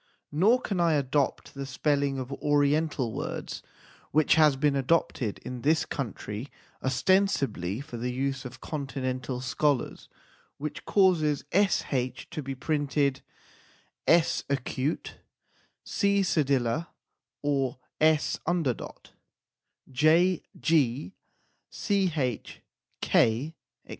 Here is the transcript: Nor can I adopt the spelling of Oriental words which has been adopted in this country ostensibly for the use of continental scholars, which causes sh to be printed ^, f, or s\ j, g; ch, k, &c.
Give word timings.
Nor 0.31 0.59
can 0.59 0.79
I 0.79 0.93
adopt 0.93 1.53
the 1.53 1.67
spelling 1.67 2.17
of 2.17 2.31
Oriental 2.33 3.13
words 3.13 3.61
which 4.09 4.33
has 4.33 4.55
been 4.55 4.75
adopted 4.75 5.37
in 5.45 5.61
this 5.61 5.85
country 5.85 6.47
ostensibly 6.81 7.81
for 7.81 7.97
the 7.97 8.11
use 8.11 8.43
of 8.43 8.61
continental 8.61 9.41
scholars, 9.41 10.09
which 10.57 10.85
causes 10.85 11.43
sh 11.53 12.23
to 12.31 12.41
be 12.41 12.55
printed 12.55 13.21
^, 14.07 14.07
f, 14.07 14.39
or 14.49 14.57
s\ 17.99 18.39
j, 19.91 20.41
g; 20.59 21.13
ch, 21.69 22.59
k, 23.01 23.53
&c. 23.69 23.79